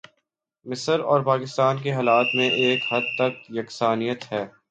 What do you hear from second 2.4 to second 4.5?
ایک حد تک یکسانیت ہے۔